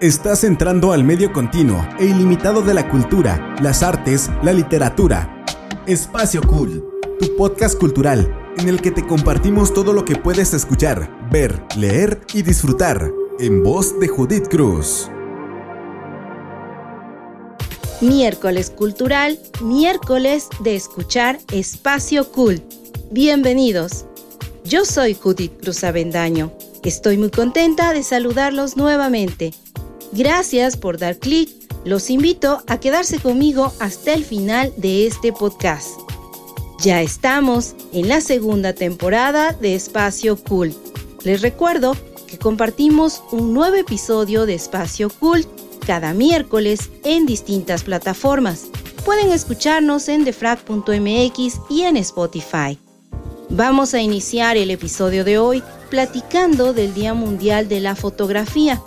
[0.00, 5.44] Estás entrando al medio continuo e ilimitado de la cultura, las artes, la literatura.
[5.86, 6.84] Espacio Cool,
[7.20, 8.28] tu podcast cultural
[8.58, 13.62] en el que te compartimos todo lo que puedes escuchar, ver, leer y disfrutar, en
[13.62, 15.08] voz de Judith Cruz.
[18.00, 22.60] Miércoles Cultural, miércoles de escuchar Espacio Cool.
[23.12, 24.06] Bienvenidos.
[24.64, 26.52] Yo soy Judith Cruz Avendaño
[26.84, 29.54] Estoy muy contenta de saludarlos nuevamente.
[30.14, 31.50] Gracias por dar clic.
[31.84, 35.88] Los invito a quedarse conmigo hasta el final de este podcast.
[36.80, 40.76] Ya estamos en la segunda temporada de Espacio Cult.
[41.24, 41.96] Les recuerdo
[42.28, 45.48] que compartimos un nuevo episodio de Espacio Cult
[45.84, 48.68] cada miércoles en distintas plataformas.
[49.04, 52.78] Pueden escucharnos en defrag.mx y en Spotify.
[53.50, 58.80] Vamos a iniciar el episodio de hoy platicando del Día Mundial de la Fotografía.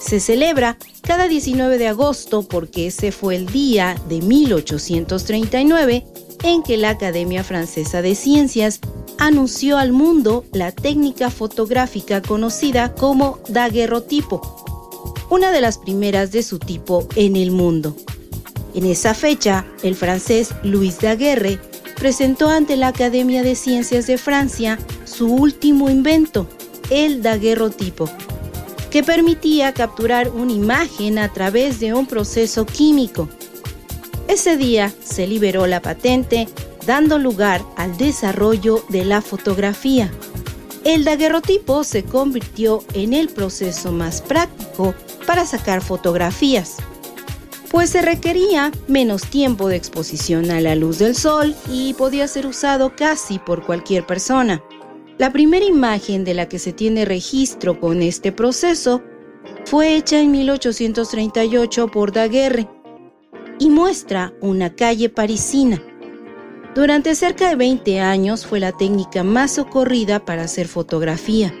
[0.00, 6.06] Se celebra cada 19 de agosto porque ese fue el día de 1839
[6.44, 8.80] en que la Academia Francesa de Ciencias
[9.18, 14.40] anunció al mundo la técnica fotográfica conocida como daguerrotipo,
[15.30, 17.96] una de las primeras de su tipo en el mundo.
[18.74, 21.58] En esa fecha, el francés Louis Daguerre
[21.96, 26.46] presentó ante la Academia de Ciencias de Francia su último invento,
[26.90, 28.08] el daguerrotipo,
[28.90, 33.28] que permitía capturar una imagen a través de un proceso químico.
[34.28, 36.48] Ese día se liberó la patente,
[36.86, 40.10] dando lugar al desarrollo de la fotografía.
[40.84, 44.94] El daguerrotipo se convirtió en el proceso más práctico
[45.26, 46.76] para sacar fotografías
[47.70, 52.46] pues se requería menos tiempo de exposición a la luz del sol y podía ser
[52.46, 54.62] usado casi por cualquier persona.
[55.18, 59.02] La primera imagen de la que se tiene registro con este proceso
[59.64, 62.68] fue hecha en 1838 por Daguerre
[63.58, 65.82] y muestra una calle parisina.
[66.76, 71.52] Durante cerca de 20 años fue la técnica más socorrida para hacer fotografía.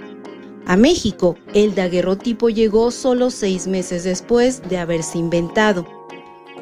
[0.64, 5.84] A México, el daguerrotipo llegó solo seis meses después de haberse inventado.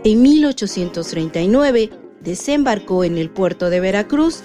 [0.03, 1.91] En 1839
[2.23, 4.41] desembarcó en el puerto de Veracruz,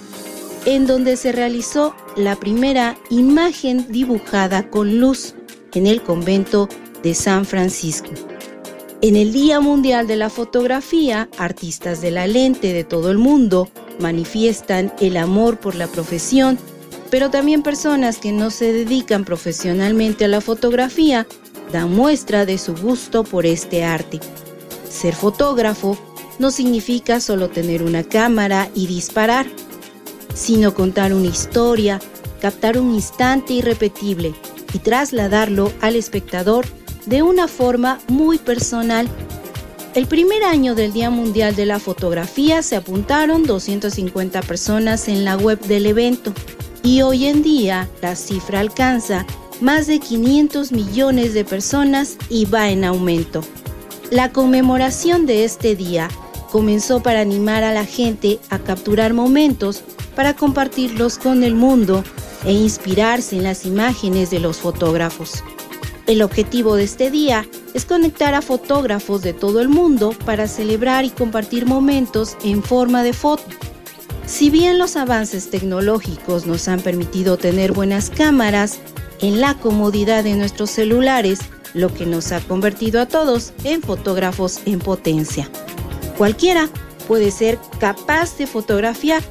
[0.65, 5.35] en donde se realizó la primera imagen dibujada con luz
[5.73, 6.67] en el convento
[7.03, 8.09] de San Francisco.
[9.01, 13.69] En el Día Mundial de la Fotografía, artistas de la lente de todo el mundo
[13.99, 16.59] manifiestan el amor por la profesión,
[17.09, 21.25] pero también personas que no se dedican profesionalmente a la fotografía
[21.71, 24.19] dan muestra de su gusto por este arte.
[24.89, 25.97] Ser fotógrafo
[26.39, 29.47] no significa solo tener una cámara y disparar,
[30.33, 31.99] sino contar una historia,
[32.41, 34.33] captar un instante irrepetible
[34.73, 36.65] y trasladarlo al espectador
[37.05, 39.07] de una forma muy personal.
[39.93, 45.35] El primer año del Día Mundial de la Fotografía se apuntaron 250 personas en la
[45.35, 46.33] web del evento
[46.83, 49.25] y hoy en día la cifra alcanza
[49.59, 53.41] más de 500 millones de personas y va en aumento.
[54.09, 56.09] La conmemoración de este día
[56.51, 59.83] comenzó para animar a la gente a capturar momentos
[60.15, 62.03] para compartirlos con el mundo
[62.45, 65.43] e inspirarse en las imágenes de los fotógrafos.
[66.07, 71.05] El objetivo de este día es conectar a fotógrafos de todo el mundo para celebrar
[71.05, 73.43] y compartir momentos en forma de foto.
[74.25, 78.79] Si bien los avances tecnológicos nos han permitido tener buenas cámaras
[79.21, 81.39] en la comodidad de nuestros celulares,
[81.73, 85.49] lo que nos ha convertido a todos en fotógrafos en potencia.
[86.17, 86.69] Cualquiera
[87.07, 89.23] puede ser capaz de fotografiar,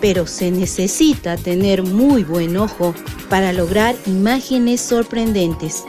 [0.00, 2.94] pero se necesita tener muy buen ojo
[3.28, 5.84] para lograr imágenes sorprendentes.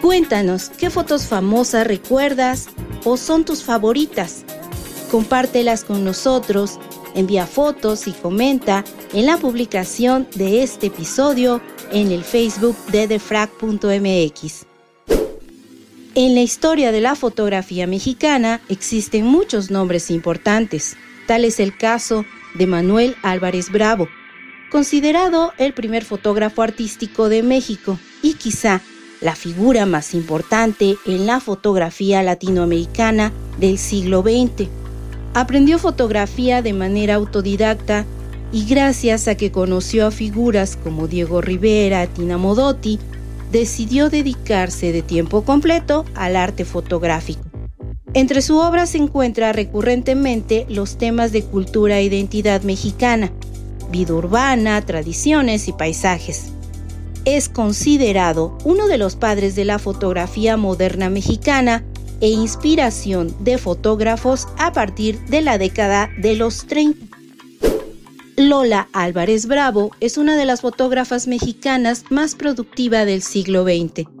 [0.00, 2.68] Cuéntanos qué fotos famosas recuerdas
[3.04, 4.44] o son tus favoritas.
[5.10, 6.78] Compártelas con nosotros,
[7.14, 11.60] envía fotos y comenta en la publicación de este episodio
[11.92, 14.66] en el Facebook de defrag.mx.
[16.14, 20.96] En la historia de la fotografía mexicana existen muchos nombres importantes.
[21.26, 22.24] Tal es el caso
[22.54, 24.08] de Manuel Álvarez Bravo,
[24.70, 28.80] considerado el primer fotógrafo artístico de México y quizá
[29.20, 34.68] la figura más importante en la fotografía latinoamericana del siglo XX.
[35.34, 38.06] Aprendió fotografía de manera autodidacta
[38.52, 42.98] y gracias a que conoció a figuras como Diego Rivera, Tina Modotti,
[43.52, 47.47] decidió dedicarse de tiempo completo al arte fotográfico.
[48.14, 53.30] Entre su obra se encuentra recurrentemente los temas de cultura e identidad mexicana,
[53.90, 56.52] vida urbana, tradiciones y paisajes.
[57.24, 61.84] es considerado uno de los padres de la fotografía moderna mexicana
[62.22, 67.06] e inspiración de fotógrafos a partir de la década de los 30.
[68.38, 74.17] Lola Álvarez Bravo es una de las fotógrafas mexicanas más productiva del siglo XX.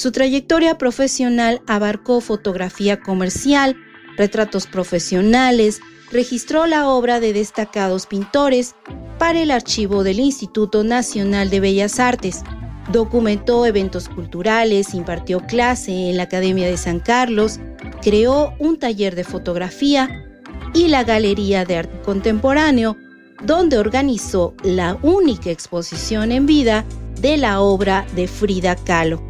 [0.00, 3.76] Su trayectoria profesional abarcó fotografía comercial,
[4.16, 8.74] retratos profesionales, registró la obra de destacados pintores
[9.18, 12.44] para el archivo del Instituto Nacional de Bellas Artes,
[12.90, 17.60] documentó eventos culturales, impartió clase en la Academia de San Carlos,
[18.00, 20.24] creó un taller de fotografía
[20.72, 22.96] y la Galería de Arte Contemporáneo,
[23.44, 26.86] donde organizó la única exposición en vida
[27.20, 29.22] de la obra de Frida Kahlo.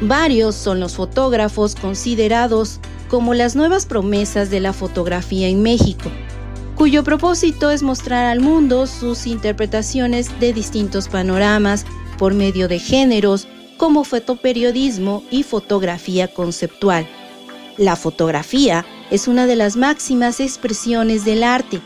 [0.00, 2.78] Varios son los fotógrafos considerados
[3.08, 6.10] como las nuevas promesas de la fotografía en México,
[6.76, 11.84] cuyo propósito es mostrar al mundo sus interpretaciones de distintos panoramas
[12.16, 17.06] por medio de géneros como fotoperiodismo y fotografía conceptual.
[17.76, 21.80] La fotografía es una de las máximas expresiones del arte.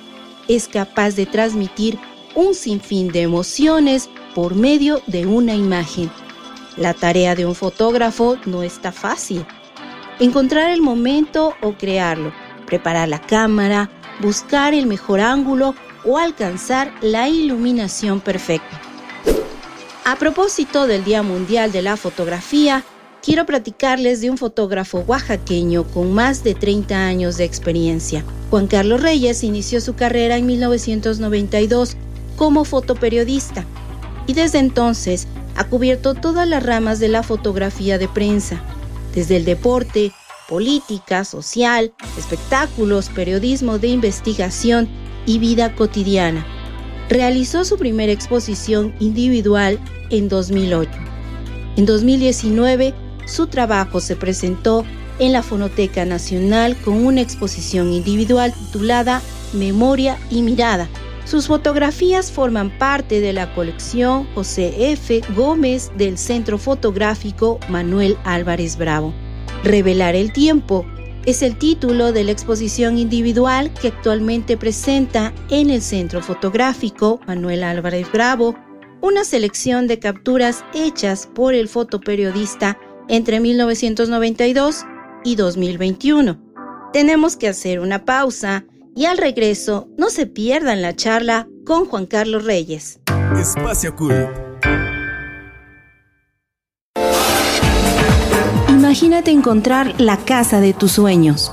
[0.48, 1.98] Es capaz de transmitir
[2.34, 6.10] un sinfín de emociones por medio de una imagen.
[6.76, 9.44] La tarea de un fotógrafo no está fácil
[10.20, 12.32] encontrar el momento o crearlo,
[12.66, 13.90] preparar la cámara,
[14.20, 15.74] buscar el mejor ángulo
[16.04, 18.80] o alcanzar la iluminación perfecta.
[20.04, 22.84] A propósito del Día Mundial de la Fotografía,
[23.22, 28.24] quiero platicarles de un fotógrafo oaxaqueño con más de 30 años de experiencia.
[28.50, 31.96] Juan Carlos Reyes inició su carrera en 1992
[32.36, 33.64] como fotoperiodista
[34.26, 38.62] y desde entonces ha cubierto todas las ramas de la fotografía de prensa,
[39.14, 40.12] desde el deporte,
[40.48, 44.88] política, social, espectáculos, periodismo de investigación
[45.26, 46.46] y vida cotidiana.
[47.08, 49.78] Realizó su primera exposición individual
[50.10, 50.90] en 2008.
[51.76, 52.94] En 2019,
[53.26, 54.84] su trabajo se presentó
[55.18, 59.22] en la Fonoteca Nacional con una exposición individual titulada
[59.52, 60.88] Memoria y Mirada.
[61.24, 65.22] Sus fotografías forman parte de la colección José F.
[65.36, 69.14] Gómez del Centro Fotográfico Manuel Álvarez Bravo.
[69.62, 70.84] Revelar el tiempo
[71.24, 77.62] es el título de la exposición individual que actualmente presenta en el Centro Fotográfico Manuel
[77.62, 78.56] Álvarez Bravo
[79.00, 82.78] una selección de capturas hechas por el fotoperiodista
[83.08, 84.84] entre 1992
[85.24, 86.40] y 2021.
[86.92, 88.64] Tenemos que hacer una pausa
[88.94, 93.00] y al regreso no se pierdan la charla con Juan Carlos Reyes.
[93.38, 94.28] Espacio Cool.
[98.68, 101.52] Imagínate encontrar la casa de tus sueños.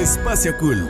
[0.00, 0.88] Espacio Cool.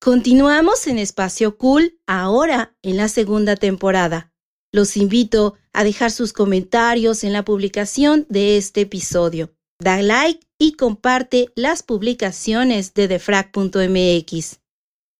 [0.00, 4.32] Continuamos en Espacio Cool ahora en la segunda temporada.
[4.72, 9.54] Los invito a dejar sus comentarios en la publicación de este episodio.
[9.78, 14.60] Da like y comparte las publicaciones de defrag.mx.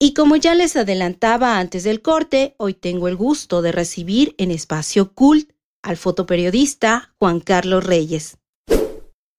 [0.00, 4.50] Y como ya les adelantaba antes del corte, hoy tengo el gusto de recibir en
[4.50, 5.50] Espacio Cult
[5.82, 8.38] al fotoperiodista Juan Carlos Reyes.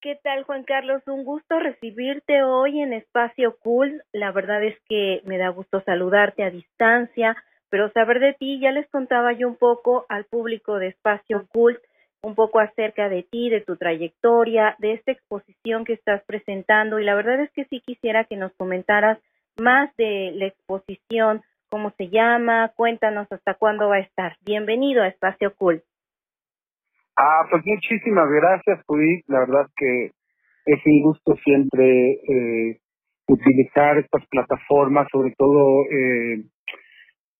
[0.06, 1.02] ¿Qué tal Juan Carlos?
[1.08, 4.04] Un gusto recibirte hoy en Espacio Cool.
[4.12, 7.36] La verdad es que me da gusto saludarte a distancia,
[7.70, 11.80] pero saber de ti, ya les contaba yo un poco al público de Espacio Cool,
[12.22, 17.04] un poco acerca de ti, de tu trayectoria, de esta exposición que estás presentando y
[17.04, 19.18] la verdad es que sí quisiera que nos comentaras
[19.58, 24.36] más de la exposición, cómo se llama, cuéntanos hasta cuándo va a estar.
[24.42, 25.82] Bienvenido a Espacio Cool.
[27.16, 29.24] Ah, pues muchísimas gracias, Judith.
[29.28, 30.12] La verdad que
[30.66, 32.78] es un gusto siempre eh,
[33.28, 36.44] utilizar estas plataformas, sobre todo eh,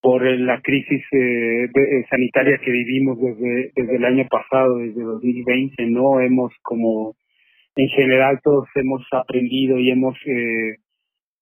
[0.01, 5.85] por la crisis eh, eh, sanitaria que vivimos desde, desde el año pasado, desde 2020,
[5.87, 6.21] ¿no?
[6.21, 7.15] Hemos como,
[7.75, 10.77] en general todos hemos aprendido y hemos eh,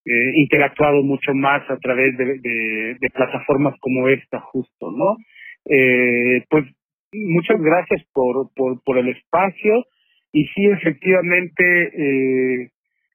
[0.06, 5.15] eh, interactuado mucho más a través de, de, de plataformas como esta, justo, ¿no?
[5.65, 6.65] Eh, pues
[7.28, 9.86] muchas gracias por, por, el espacio.
[10.32, 12.70] Y sí, efectivamente, eh,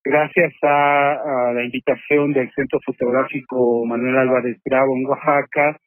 [0.05, 5.79] gracias a, la invitación del Centro Fotográfico Manuel Álvarez Bravo en Oaxaca,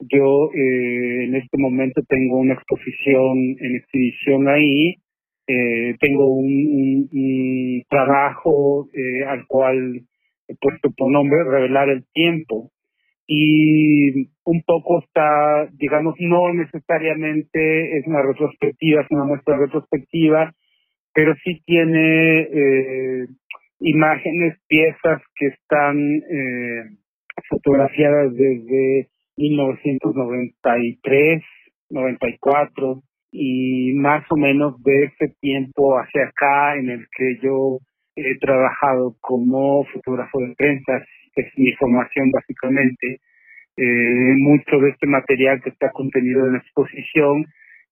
[0.00, 4.96] yo eh, en este momento tengo una exposición en exhibición ahí,
[5.46, 10.00] eh, tengo un trabajo eh, al cual
[10.48, 12.70] he puesto por nombre Revelar el Tiempo,
[13.26, 20.52] y un poco está, digamos, no necesariamente es una retrospectiva, es una muestra retrospectiva,
[21.14, 23.26] pero sí tiene eh,
[23.80, 26.84] imágenes, piezas que están eh,
[27.48, 31.42] fotografiadas desde 1993,
[31.90, 37.78] 94 y más o menos de ese tiempo hacia acá en el que yo
[38.16, 41.04] he trabajado como fotógrafo de prensa,
[41.34, 43.20] que es mi formación básicamente.
[43.76, 47.46] Eh, mucho de este material que está contenido en la exposición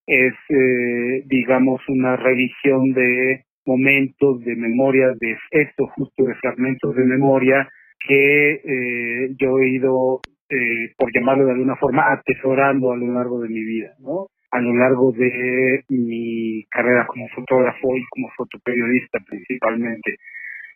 [0.07, 7.05] es, eh, digamos, una revisión de momentos de memoria, de esto justo de fragmentos de
[7.05, 7.69] memoria
[8.07, 13.41] que eh, yo he ido, eh, por llamarlo de alguna forma, atesorando a lo largo
[13.41, 14.27] de mi vida, ¿no?
[14.51, 20.17] A lo largo de mi carrera como fotógrafo y como fotoperiodista principalmente.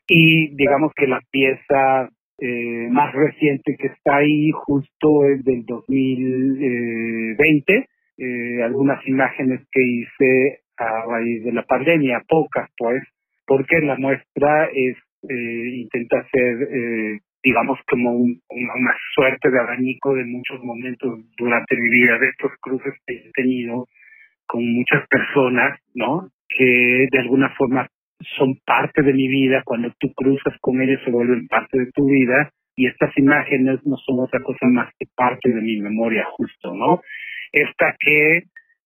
[0.06, 2.08] Y digamos que la pieza
[2.38, 7.88] eh, más reciente que está ahí justo es del 2020,
[8.18, 13.02] eh, algunas imágenes que hice a raíz de la pandemia, pocas pues,
[13.46, 14.96] porque la muestra es
[15.28, 21.76] eh, intenta ser, eh, digamos, como un, una suerte de abanico de muchos momentos durante
[21.76, 23.86] mi vida, de estos cruces que he tenido
[24.46, 26.30] con muchas personas, ¿no?
[26.48, 27.88] Que de alguna forma
[28.38, 32.06] son parte de mi vida, cuando tú cruzas con ellos se vuelven parte de tu
[32.06, 36.74] vida y estas imágenes no son otra cosa más que parte de mi memoria justo,
[36.74, 37.00] ¿no?
[37.52, 38.42] Esta que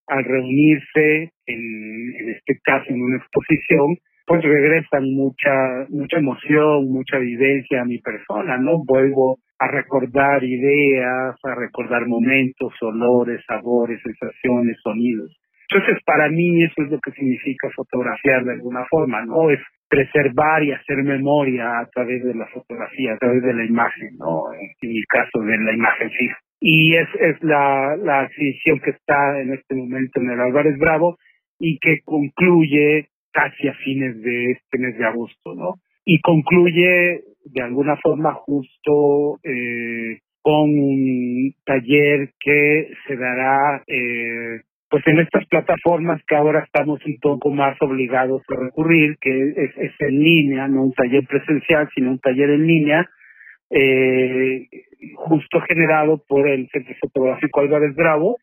[0.07, 7.17] al reunirse en, en este caso en una exposición, pues regresan mucha, mucha emoción, mucha
[7.17, 8.83] vivencia a mi persona, ¿no?
[8.85, 15.37] Vuelvo a recordar ideas, a recordar momentos, olores, sabores, sensaciones, sonidos.
[15.71, 19.49] Entonces, para mí eso es lo que significa fotografiar de alguna forma, ¿no?
[19.49, 24.17] Es preservar y hacer memoria a través de la fotografía, a través de la imagen,
[24.17, 24.53] ¿no?
[24.53, 26.37] En mi caso, de la imagen fija.
[26.59, 31.17] Y es, es la, la exhibición que está en este momento en el Álvarez Bravo
[31.57, 35.75] y que concluye casi a fines de este mes de agosto, ¿no?
[36.03, 44.61] Y concluye de alguna forma justo eh, con un taller que se dará eh,
[44.91, 49.71] pues en estas plataformas que ahora estamos un poco más obligados a recurrir, que es,
[49.77, 53.09] es en línea, no un taller presencial, sino un taller en línea,
[53.69, 54.67] eh,
[55.15, 58.37] justo generado por el Centro Fotográfico Álvarez Bravo,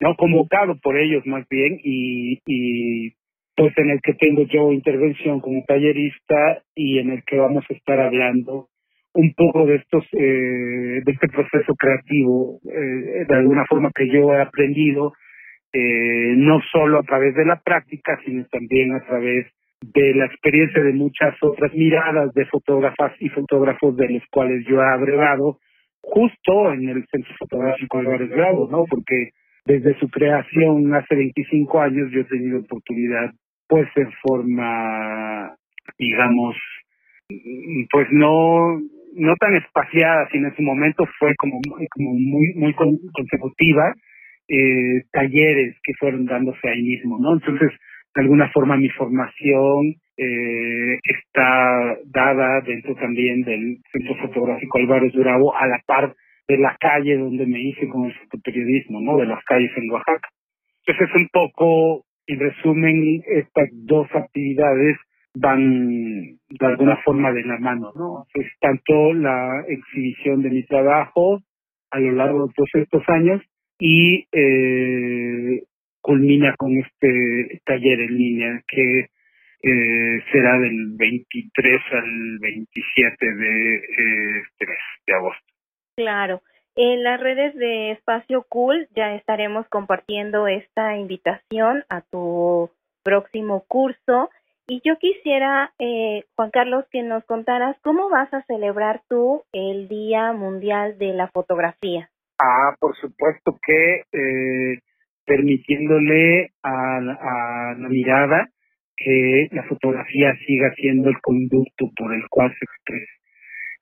[0.00, 3.12] no convocado por ellos más bien, y, y
[3.54, 7.74] pues en el que tengo yo intervención como tallerista y en el que vamos a
[7.74, 8.68] estar hablando
[9.12, 14.32] un poco de estos eh, de este proceso creativo eh, de alguna forma que yo
[14.32, 15.12] he aprendido
[15.72, 19.46] eh, no solo a través de la práctica, sino también a través
[19.80, 24.80] de la experiencia de muchas otras miradas de fotógrafas y fotógrafos de los cuales yo
[24.80, 25.58] he abrevado
[26.02, 28.84] justo en el Centro Fotográfico Álvarez Bravo, ¿no?
[28.84, 29.30] Porque
[29.64, 33.30] desde su creación hace 25 años yo he tenido oportunidad,
[33.68, 35.54] pues en forma,
[35.98, 36.56] digamos,
[37.90, 38.80] pues no
[39.12, 41.60] no tan espaciada, sino en su momento fue como,
[41.90, 43.94] como muy muy consecutiva,
[44.50, 47.34] eh, talleres que fueron dándose ahí mismo, ¿no?
[47.34, 47.70] Entonces,
[48.14, 55.54] de alguna forma mi formación eh, está dada dentro también del Centro Fotográfico Álvarez Durabo
[55.56, 56.14] a la par
[56.48, 59.16] de la calle donde me hice con el fotoperiodismo, ¿no?
[59.18, 60.28] De las calles en Oaxaca.
[60.84, 64.96] Entonces es un poco, en resumen, estas dos actividades
[65.34, 68.26] van de alguna forma de la mano, ¿no?
[68.34, 71.40] Es tanto la exhibición de mi trabajo
[71.92, 73.40] a lo largo de todos estos años
[73.80, 75.64] y eh,
[76.00, 79.08] culmina con este taller en línea que
[79.62, 84.66] eh, será del 23 al 27 de eh, este
[85.06, 85.44] de agosto.
[85.96, 86.42] Claro.
[86.76, 92.70] En las redes de Espacio Cool ya estaremos compartiendo esta invitación a tu
[93.02, 94.30] próximo curso.
[94.68, 99.88] Y yo quisiera, eh, Juan Carlos, que nos contaras cómo vas a celebrar tú el
[99.88, 102.08] Día Mundial de la Fotografía.
[102.42, 104.78] Ah, por supuesto que eh,
[105.26, 107.00] permitiéndole a,
[107.78, 108.48] la mirada
[108.96, 113.12] que la fotografía siga siendo el conducto por el cual se expresa.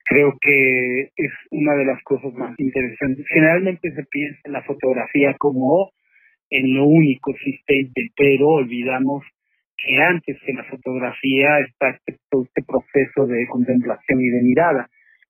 [0.03, 3.25] Creo que es una de las cosas más interesantes.
[3.29, 5.91] Generalmente se piensa en la fotografía como
[6.49, 9.23] en lo único existente, pero olvidamos
[9.77, 14.89] que antes que la fotografía está este, este proceso de contemplación y de mirada.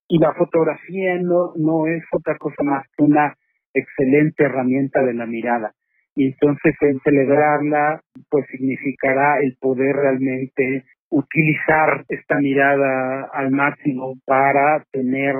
[0.09, 3.35] Y la fotografía no, no es otra cosa más que una
[3.73, 5.71] excelente herramienta de la mirada.
[6.15, 14.83] Y entonces el celebrarla pues significará el poder realmente utilizar esta mirada al máximo para
[14.91, 15.35] tener,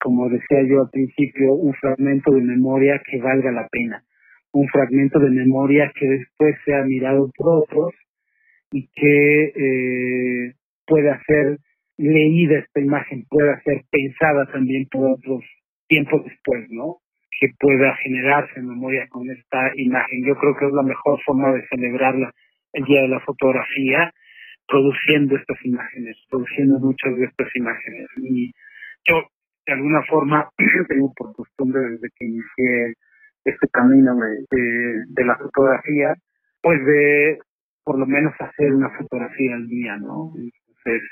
[0.00, 4.02] como decía yo al principio, un fragmento de memoria que valga la pena,
[4.52, 7.94] un fragmento de memoria que después sea mirado por otros
[8.72, 10.52] y que eh,
[10.86, 11.58] pueda ser
[11.96, 15.44] leída esta imagen, pueda ser pensada también por otros
[15.88, 16.98] tiempos después, ¿no?
[17.40, 20.24] que pueda generarse en memoria con esta imagen.
[20.24, 22.32] Yo creo que es la mejor forma de celebrarla
[22.72, 24.12] el Día de la Fotografía,
[24.66, 28.06] produciendo estas imágenes, produciendo muchas de estas imágenes.
[28.16, 28.52] Y
[29.06, 29.22] yo,
[29.66, 30.48] de alguna forma,
[30.88, 32.94] tengo por costumbre desde que inicié
[33.44, 36.14] este camino de, de, la fotografía,
[36.62, 37.38] pues de
[37.84, 40.32] por lo menos hacer una fotografía al día, ¿no?
[40.36, 41.02] Entonces,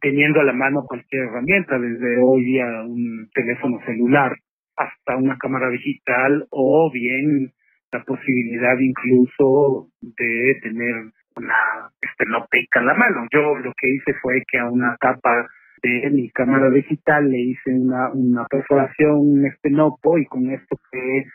[0.00, 4.36] teniendo a la mano cualquier herramienta, desde hoy día un teléfono celular,
[4.76, 7.52] hasta una cámara digital o bien
[7.92, 10.94] la posibilidad incluso de tener
[11.36, 13.26] una estenoteca en la mano.
[13.32, 15.48] Yo lo que hice fue que a una tapa
[15.82, 21.26] de mi cámara digital le hice una, una perforación, un estenopo y con esto creé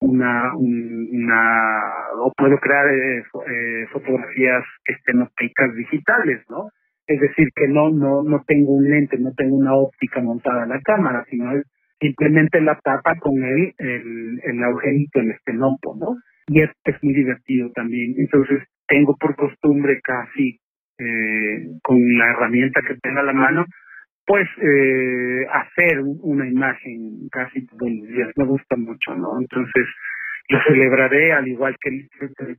[0.00, 1.82] una, una,
[2.18, 6.70] o puedo crear eh, eh, fotografías estenotecas digitales, ¿no?
[7.06, 10.70] Es decir, que no, no, no tengo un lente, no tengo una óptica montada en
[10.70, 11.64] la cámara, sino es
[12.00, 16.16] simplemente la tapa con el, el, el agujerito, el estenopo, ¿no?
[16.48, 18.14] Y es, es muy divertido también.
[18.18, 20.58] Entonces, tengo por costumbre casi,
[20.98, 23.64] eh, con la herramienta que tenga a la mano,
[24.26, 28.30] pues eh, hacer una imagen casi todos los días.
[28.36, 29.40] Me gusta mucho, ¿no?
[29.40, 29.86] Entonces,
[30.48, 32.08] yo celebraré, al igual que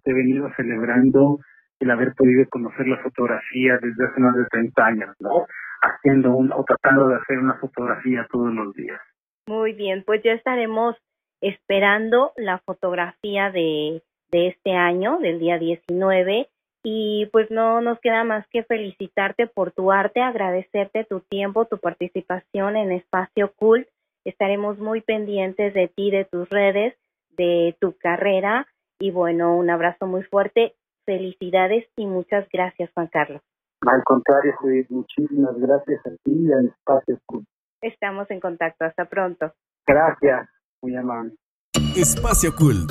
[0.05, 1.39] he venido celebrando
[1.79, 5.45] el haber podido conocer la fotografía desde hace más de 30 años, ¿no?
[5.81, 8.99] Haciendo un, o tratando de hacer una fotografía todos los días.
[9.47, 10.95] Muy bien, pues ya estaremos
[11.41, 16.49] esperando la fotografía de, de este año, del día 19,
[16.83, 21.77] y pues no nos queda más que felicitarte por tu arte, agradecerte tu tiempo, tu
[21.77, 23.87] participación en Espacio Cool.
[24.25, 26.95] Estaremos muy pendientes de ti, de tus redes,
[27.37, 28.67] de tu carrera
[28.99, 30.73] y bueno, un abrazo muy fuerte,
[31.07, 33.41] felicidades y muchas gracias Juan Carlos.
[33.81, 37.45] Al contrario, Judith, muchísimas gracias a ti y al Espacio Cool.
[37.81, 38.85] Estamos en contacto.
[38.85, 39.53] Hasta pronto.
[39.87, 40.49] Gracias.
[40.81, 41.33] Muy amable.
[41.95, 42.87] Espacio Cool.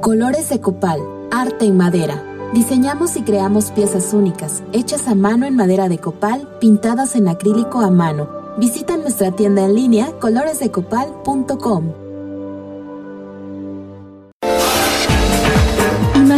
[0.00, 2.14] Colores de copal, arte en madera.
[2.52, 7.80] Diseñamos y creamos piezas únicas, hechas a mano en madera de copal, pintadas en acrílico
[7.80, 8.28] a mano.
[8.58, 12.01] Visita nuestra tienda en línea coloresdecopal.com.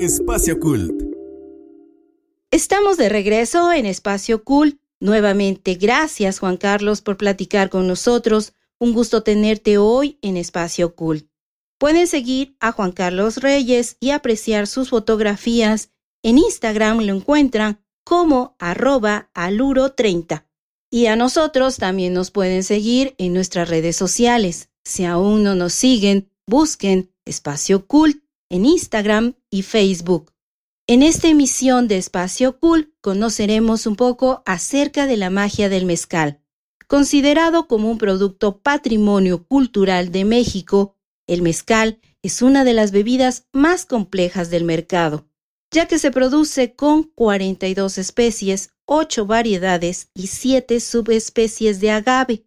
[0.00, 0.92] Espacio Cult.
[2.52, 4.78] Estamos de regreso en Espacio Cult.
[5.00, 8.52] Nuevamente, gracias Juan Carlos por platicar con nosotros.
[8.78, 11.26] Un gusto tenerte hoy en Espacio Cult.
[11.78, 15.90] Pueden seguir a Juan Carlos Reyes y apreciar sus fotografías.
[16.22, 20.46] En Instagram lo encuentran como arroba aluro30.
[20.92, 24.70] Y a nosotros también nos pueden seguir en nuestras redes sociales.
[24.84, 30.32] Si aún no nos siguen, busquen Espacio Cult en Instagram y Facebook.
[30.86, 36.40] En esta emisión de Espacio Cool conoceremos un poco acerca de la magia del mezcal.
[36.86, 43.46] Considerado como un producto patrimonio cultural de México, el mezcal es una de las bebidas
[43.52, 45.28] más complejas del mercado,
[45.70, 52.46] ya que se produce con 42 especies, 8 variedades y 7 subespecies de agave,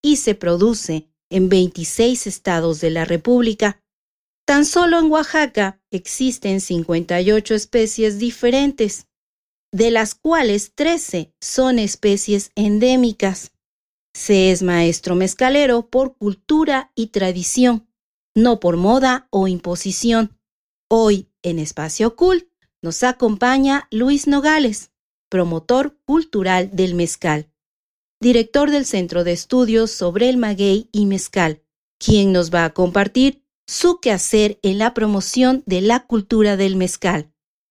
[0.00, 3.81] y se produce en 26 estados de la República,
[4.44, 9.06] Tan solo en Oaxaca existen 58 especies diferentes,
[9.72, 13.52] de las cuales 13 son especies endémicas.
[14.14, 17.88] Se es maestro mezcalero por cultura y tradición,
[18.34, 20.38] no por moda o imposición.
[20.90, 22.46] Hoy, en Espacio Cult,
[22.82, 24.90] nos acompaña Luis Nogales,
[25.30, 27.50] promotor cultural del mezcal,
[28.20, 31.62] director del Centro de Estudios sobre el Maguey y Mezcal,
[31.98, 37.28] quien nos va a compartir su quehacer en la promoción de la cultura del mezcal.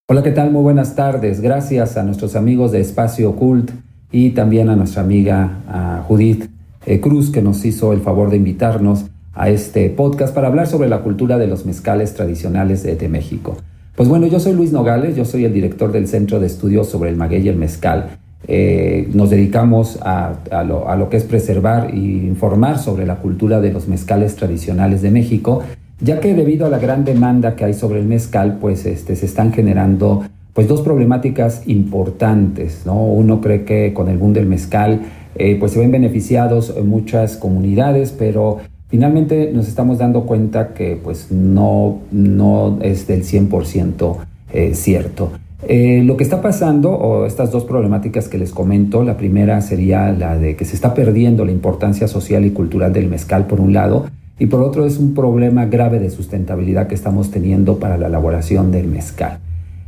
[0.08, 0.52] Hola, ¿qué tal?
[0.52, 1.42] Muy buenas tardes.
[1.42, 3.72] Gracias a nuestros amigos de Espacio Cult
[4.12, 6.50] y también a nuestra amiga Judith
[6.86, 10.90] eh, Cruz que nos hizo el favor de invitarnos a este podcast para hablar sobre
[10.90, 13.58] la cultura de los mezcales tradicionales de, México.
[13.96, 17.10] Pues bueno, yo soy Luis Nogales, yo soy el director del Centro de Estudios sobre
[17.10, 18.18] el Maguey Mezcal.
[18.48, 20.34] Eh, nos dedicamos a,
[20.68, 25.02] lo, a, lo, que es preservar e informar sobre la cultura de los mezcales tradicionales
[25.02, 25.64] de México
[26.02, 29.26] ya que debido a la gran demanda que hay sobre el mezcal, pues este, se
[29.26, 33.06] están generando pues dos problemáticas importantes, ¿no?
[33.06, 35.02] Uno cree que con el boom del mezcal
[35.36, 38.58] eh, pues se ven beneficiados muchas comunidades, pero
[38.90, 44.18] finalmente nos estamos dando cuenta que pues no, no es del 100%
[44.54, 45.32] eh, cierto.
[45.68, 50.12] Eh, lo que está pasando, o estas dos problemáticas que les comento, la primera sería
[50.12, 53.72] la de que se está perdiendo la importancia social y cultural del mezcal por un
[53.72, 54.08] lado,
[54.42, 58.72] y por otro es un problema grave de sustentabilidad que estamos teniendo para la elaboración
[58.72, 59.38] del mezcal.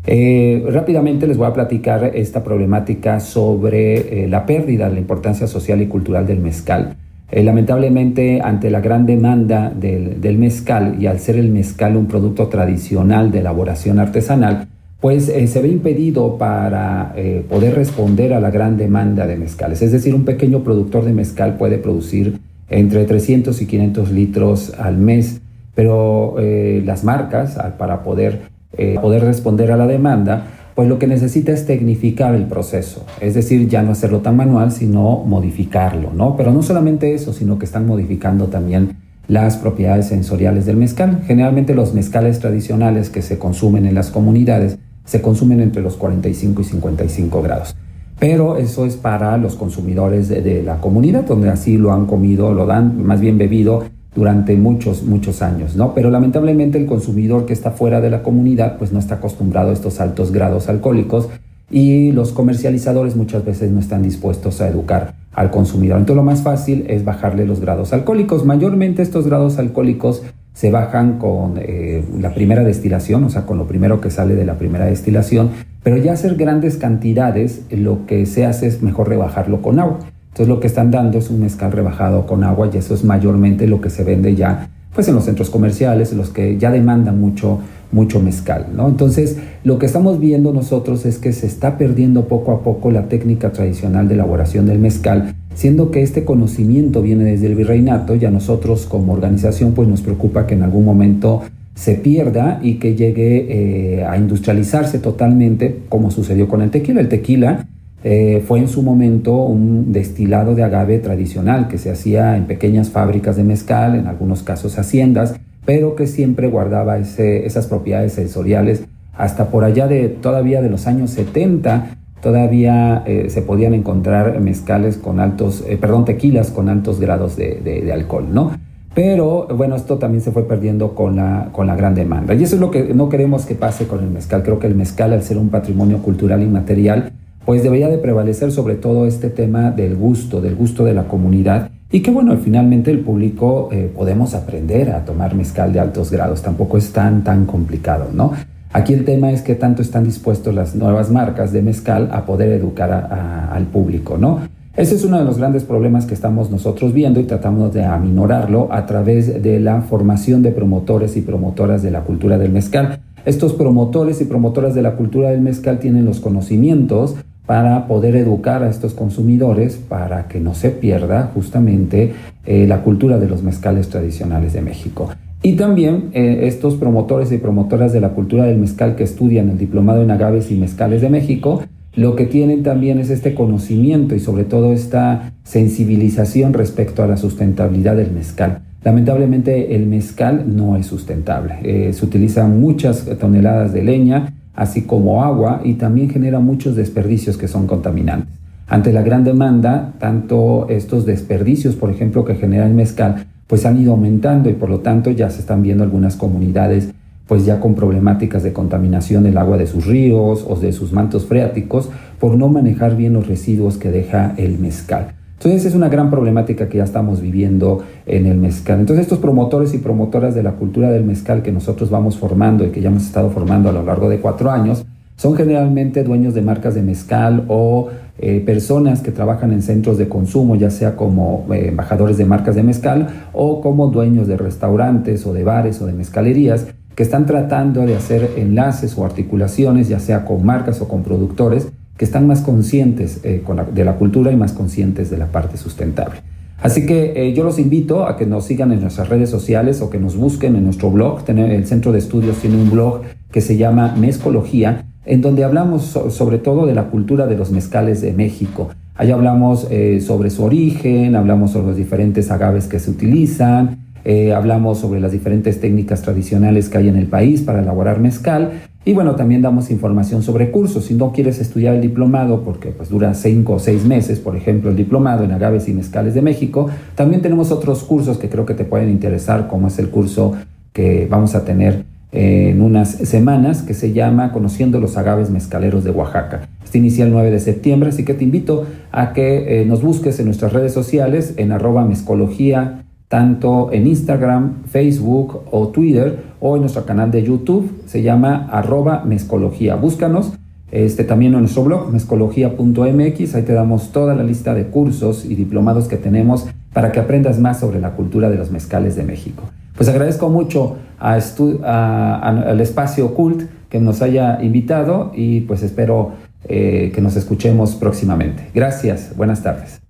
[0.06, 5.48] Eh, rápidamente les voy a platicar esta problemática sobre eh, la pérdida de la importancia
[5.48, 6.96] social y cultural del mezcal.
[7.32, 12.06] Eh, lamentablemente, ante la gran demanda del, del, mezcal y al ser el mezcal un
[12.06, 14.68] producto tradicional de elaboración artesanal,
[15.02, 17.14] pues se ve impedido para
[17.50, 19.82] poder responder a la gran demanda de mezcales.
[19.82, 22.40] Es decir, un pequeño productor de mezcal puede producir
[22.74, 25.42] entre 300 y 500 litros al mes,
[25.76, 28.42] pero eh, las marcas, para poder,
[28.78, 33.36] eh, poder responder a la demanda, pues lo que necesita es tecnificar el proceso, es
[33.36, 36.36] decir, ya no hacerlo tan manual, sino modificarlo, ¿no?
[36.36, 41.22] Pero no solamente eso, sino que están modificando también las propiedades sensoriales del mezcal.
[41.28, 46.62] Generalmente los mezcales tradicionales que se consumen en las comunidades se consumen entre los 45
[46.62, 47.76] y 55 grados
[48.24, 52.66] pero eso es para los consumidores de, la comunidad, donde así lo han comido, lo
[52.66, 53.84] dan, más bien bebido
[54.16, 55.94] durante muchos, muchos años, ¿no?
[55.94, 59.74] Pero lamentablemente el consumidor que está fuera de la comunidad, pues no está acostumbrado a
[59.74, 61.28] estos altos grados alcohólicos
[61.70, 65.98] y los comercializadores muchas veces no están dispuestos a educar al consumidor.
[65.98, 68.46] Entonces lo más fácil es bajarle los grados alcohólicos.
[68.46, 73.68] Mayormente estos grados alcohólicos se bajan con eh, la primera destilación, o sea, con lo
[73.68, 75.50] primero que sale de la primera destilación,
[75.84, 80.00] pero ya hacer grandes cantidades, lo que se hace es mejor rebajarlo con agua.
[80.28, 83.68] Entonces lo que están dando es un mezcal rebajado con agua y eso es mayormente
[83.68, 87.20] lo que se vende ya pues en los centros comerciales, en los que ya demandan
[87.20, 87.60] mucho,
[87.92, 88.88] mucho mezcal, ¿no?
[88.88, 93.08] Entonces, lo que estamos viendo nosotros es que se está perdiendo poco a poco la
[93.08, 98.26] técnica tradicional de elaboración del mezcal, siendo que este conocimiento viene desde el virreinato y
[98.26, 101.42] a nosotros como organización pues nos preocupa que en algún momento
[101.76, 107.02] se pierda y que llegue eh, a industrializarse totalmente, como sucedió con el tequila.
[107.02, 107.68] El tequila
[108.04, 112.90] eh, fue en su momento un destilado de agave tradicional que se hacía en pequeñas
[112.90, 115.36] fábricas de mezcal, en algunos casos haciendas,
[115.66, 118.84] pero que siempre guardaba esas propiedades sensoriales
[119.18, 124.98] hasta por allá de todavía de los años 70, todavía eh, se podían encontrar mezcales
[124.98, 128.52] con altos, eh, perdón, tequilas con altos grados de, alcohol, ¿no?
[128.96, 132.34] Pero bueno, esto también se fue perdiendo con la, con la gran demanda.
[132.34, 134.44] Y eso es lo que no queremos que pase con el mezcal.
[134.44, 137.12] Creo que el mezcal, al ser un patrimonio cultural inmaterial,
[137.46, 141.72] pues debería de prevalecer sobre todo este tema del gusto, del gusto de la comunidad
[141.92, 146.42] y que bueno, finalmente el público eh, podemos aprender a tomar mezcal de altos grados,
[146.42, 148.32] tampoco es tan, tan complicado, ¿no?
[148.74, 152.52] Aquí el tema es que tanto están dispuestos las nuevas marcas de mezcal a poder
[152.52, 154.40] educar al público, ¿no?
[154.76, 158.70] Ese es uno de los grandes problemas que estamos nosotros viendo y tratamos de aminorarlo
[158.72, 163.00] a través de la formación de promotores y promotoras de la cultura del mezcal.
[163.26, 168.64] Estos promotores y promotoras de la cultura del mezcal tienen los conocimientos para poder educar
[168.64, 172.14] a estos consumidores para que no se pierda justamente
[172.46, 175.10] eh, la cultura de los mezcales tradicionales de México.
[175.46, 179.58] Y también eh, estos promotores y promotoras de la cultura del mezcal que estudian el
[179.58, 181.62] diplomado en agaves y mezcales de México,
[181.96, 187.18] lo que tienen también es este conocimiento y sobre todo esta sensibilización respecto a la
[187.18, 188.62] sustentabilidad del mezcal.
[188.86, 191.56] Lamentablemente el mezcal no es sustentable.
[191.64, 197.38] Eh, se utilizan muchas toneladas de leña, así como agua, y también genera muchos desperdicios
[197.38, 198.34] que son contaminantes.
[198.68, 203.80] Ante la gran demanda, tanto estos desperdicios, por ejemplo, que genera el mezcal, pues han
[203.80, 206.90] ido aumentando y por lo tanto ya se están viendo algunas comunidades
[207.28, 211.28] pues ya con problemáticas de contaminación del agua de sus ríos o de sus mantos
[211.28, 215.14] freáticos por no manejar bien los residuos que deja el mezcal.
[215.34, 218.80] Entonces es una gran problemática que ya estamos viviendo en el mezcal.
[218.80, 222.70] Entonces estos promotores y promotoras de la cultura del mezcal que nosotros vamos formando y
[222.70, 224.84] que ya hemos estado formando a lo largo de cuatro años,
[225.24, 227.88] son generalmente dueños de marcas de mezcal o
[228.20, 232.56] eh, personas que trabajan en centros de consumo, ya sea como eh, embajadores de marcas
[232.56, 237.26] de mezcal o como dueños de restaurantes o de bares o de mezcalerías que están
[237.26, 242.28] tratando de hacer enlaces o articulaciones, ya sea con marcas o con productores, que están
[242.28, 243.42] más conscientes eh,
[243.74, 246.20] de la cultura y más conscientes de la parte sustentable.
[246.62, 250.00] Así que yo los invito a que nos sigan en nuestras redes sociales o que
[250.00, 251.22] nos busquen en nuestro blog.
[251.30, 256.38] El Centro de Estudios tiene un blog que se llama Mezcología en donde hablamos sobre
[256.38, 258.70] todo de la cultura de los mezcales de México.
[258.96, 264.34] Ahí hablamos eh, sobre su origen, hablamos sobre los diferentes agaves que se utilizan, eh,
[264.34, 268.52] hablamos sobre las diferentes técnicas tradicionales que hay en el país para elaborar mezcal
[268.86, 270.86] y bueno, también damos información sobre cursos.
[270.86, 274.70] Si no quieres estudiar el diplomado, porque pues dura cinco o seis meses, por ejemplo,
[274.70, 278.54] el diplomado en agaves y mezcales de México, también tenemos otros cursos que creo que
[278.54, 280.34] te pueden interesar, como es el curso
[280.74, 285.92] que vamos a tener en unas semanas que se llama Conociendo los agaves mezcaleros de
[285.92, 286.48] Oaxaca.
[286.64, 290.20] Este inicia el 9 de septiembre, así que te invito a que eh, nos busques
[290.20, 296.62] en nuestras redes sociales en arroba mezcología, tanto en Instagram, Facebook o Twitter o en
[296.62, 299.76] nuestro canal de YouTube, se llama arroba mezcología.
[299.76, 300.34] Búscanos
[300.72, 305.36] este, también en nuestro blog, mezcología.mx, ahí te damos toda la lista de cursos y
[305.36, 309.44] diplomados que tenemos para que aprendas más sobre la cultura de los mezcales de México.
[309.76, 316.14] Pues agradezco mucho al espacio Cult que nos haya invitado y pues espero
[316.46, 318.52] eh, que nos escuchemos próximamente.
[318.54, 319.82] Gracias, buenas tardes.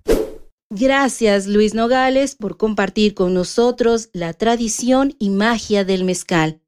[0.70, 6.60] Gracias Luis Nogales por compartir con nosotros la tradición y magia del mezcal.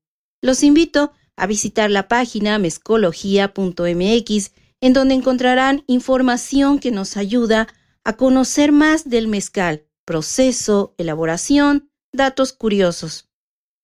[0.42, 4.50] Los invito a visitar la página mezcología.mx
[4.81, 7.68] en donde encontrarán información que nos ayuda
[8.05, 13.29] a conocer más del mezcal, proceso, elaboración, datos curiosos.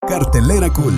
[0.09, 0.95] Cartelera Cool.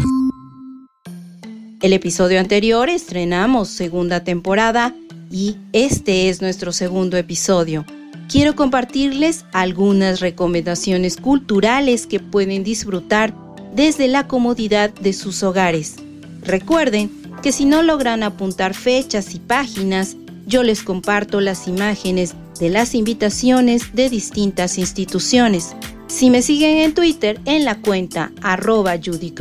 [1.82, 4.94] El episodio anterior estrenamos segunda temporada
[5.30, 7.84] y este es nuestro segundo episodio.
[8.28, 13.34] Quiero compartirles algunas recomendaciones culturales que pueden disfrutar
[13.74, 15.96] desde la comodidad de sus hogares.
[16.42, 17.10] Recuerden
[17.42, 20.16] que si no logran apuntar fechas y páginas,
[20.46, 25.74] yo les comparto las imágenes de las invitaciones de distintas instituciones.
[26.06, 29.34] Si me siguen en Twitter en la cuenta arroba Judy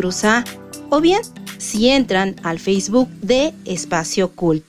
[0.90, 1.22] o bien
[1.58, 4.64] si entran al Facebook de Espacio Cult.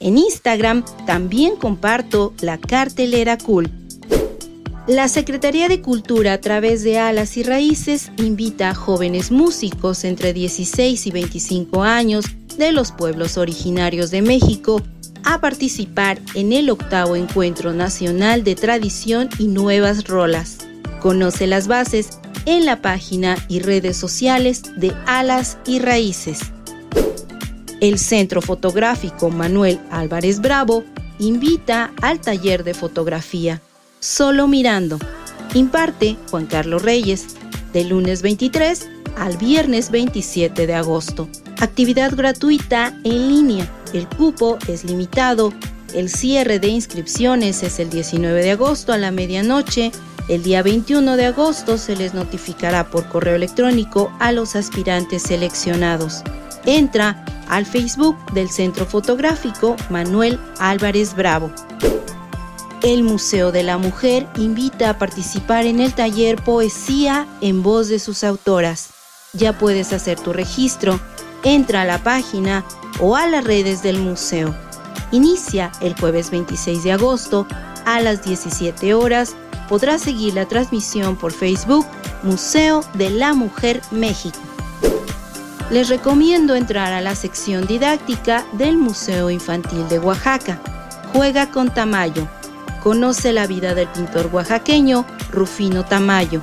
[0.00, 3.70] En Instagram también comparto la cartelera Cult.
[4.86, 10.32] La Secretaría de Cultura a través de Alas y Raíces invita a jóvenes músicos entre
[10.32, 12.24] 16 y 25 años
[12.56, 14.82] de los pueblos originarios de México
[15.22, 20.69] a participar en el octavo Encuentro Nacional de Tradición y Nuevas Rolas.
[21.00, 22.10] Conoce las bases
[22.46, 26.40] en la página y redes sociales de Alas y Raíces.
[27.80, 30.84] El Centro Fotográfico Manuel Álvarez Bravo
[31.18, 33.60] invita al taller de fotografía
[34.00, 34.98] Solo Mirando.
[35.54, 37.36] Imparte Juan Carlos Reyes,
[37.72, 41.28] de lunes 23 al viernes 27 de agosto.
[41.60, 43.68] Actividad gratuita en línea.
[43.92, 45.52] El cupo es limitado.
[45.94, 49.92] El cierre de inscripciones es el 19 de agosto a la medianoche.
[50.30, 56.22] El día 21 de agosto se les notificará por correo electrónico a los aspirantes seleccionados.
[56.64, 61.50] Entra al Facebook del Centro Fotográfico Manuel Álvarez Bravo.
[62.80, 67.98] El Museo de la Mujer invita a participar en el taller Poesía en voz de
[67.98, 68.90] sus autoras.
[69.32, 71.00] Ya puedes hacer tu registro.
[71.42, 72.64] Entra a la página
[73.00, 74.54] o a las redes del museo.
[75.10, 77.48] Inicia el jueves 26 de agosto
[77.84, 79.34] a las 17 horas.
[79.70, 81.86] Podrás seguir la transmisión por Facebook
[82.22, 84.38] Museo de la Mujer México.
[85.70, 90.60] Les recomiendo entrar a la sección didáctica del Museo Infantil de Oaxaca.
[91.14, 92.28] Juega con Tamayo
[92.80, 96.42] conoce la vida del pintor oaxaqueño Rufino Tamayo.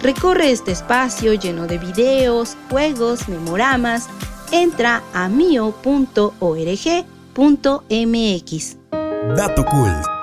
[0.00, 4.08] Recorre este espacio lleno de videos, juegos, memoramas.
[4.52, 6.36] Entra a mio.org.mx.
[9.36, 10.13] Dato cool.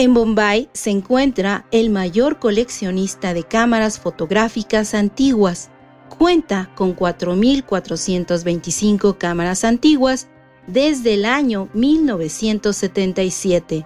[0.00, 5.70] En Bombay se encuentra el mayor coleccionista de cámaras fotográficas antiguas.
[6.16, 10.28] Cuenta con 4.425 cámaras antiguas
[10.68, 13.84] desde el año 1977.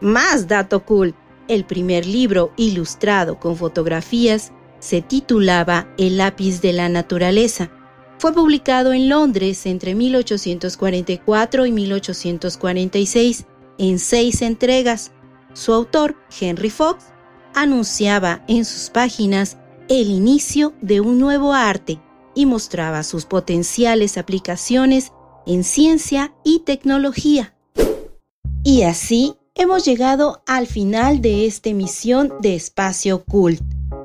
[0.00, 1.16] Más dato cool,
[1.48, 7.72] el primer libro ilustrado con fotografías se titulaba El lápiz de la naturaleza.
[8.18, 13.46] Fue publicado en Londres entre 1844 y 1846
[13.78, 15.12] en seis entregas.
[15.56, 17.06] Su autor, Henry Fox,
[17.54, 19.56] anunciaba en sus páginas
[19.88, 21.98] el inicio de un nuevo arte
[22.34, 25.12] y mostraba sus potenciales aplicaciones
[25.46, 27.56] en ciencia y tecnología.
[28.64, 33.62] Y así hemos llegado al final de esta emisión de Espacio Cult.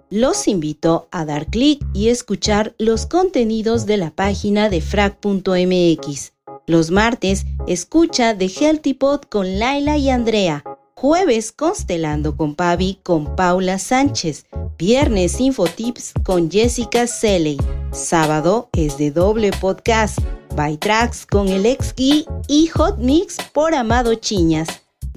[0.09, 6.31] Los invito a dar clic y escuchar los contenidos de la página de frac.mx.
[6.65, 10.63] Los martes, escucha The Healthy Pod con Laila y Andrea.
[10.95, 14.45] Jueves, Constelando con Pavi con Paula Sánchez.
[14.77, 17.57] Viernes, Infotips con Jessica Selley.
[17.91, 20.19] Sábado es de doble podcast
[20.55, 22.25] By Tracks con el ex y
[22.73, 24.67] Hot Mix por Amado Chiñas.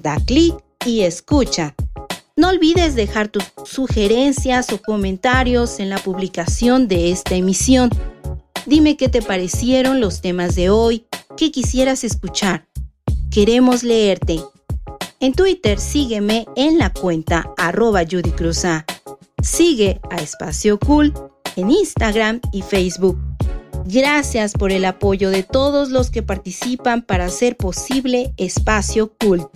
[0.00, 0.54] Da clic
[0.86, 1.74] y escucha.
[2.36, 7.90] No olvides dejar tus sugerencias o comentarios en la publicación de esta emisión.
[8.66, 11.06] Dime qué te parecieron los temas de hoy,
[11.36, 12.66] qué quisieras escuchar.
[13.30, 14.40] Queremos leerte.
[15.24, 18.34] En Twitter sígueme en la cuenta arroba Judy
[19.42, 21.14] Sigue a Espacio Cool
[21.56, 23.18] en Instagram y Facebook.
[23.86, 29.46] Gracias por el apoyo de todos los que participan para hacer posible Espacio Cult.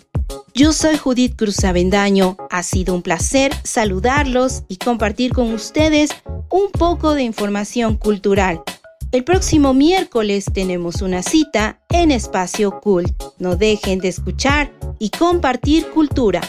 [0.54, 2.38] Yo soy Judith Cruz Avendaño.
[2.48, 6.08] Ha sido un placer saludarlos y compartir con ustedes
[6.48, 8.62] un poco de información cultural.
[9.10, 13.22] El próximo miércoles tenemos una cita en Espacio Cult.
[13.38, 16.42] No dejen de escuchar y compartir cultura.